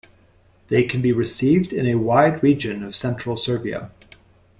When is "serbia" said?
3.37-3.91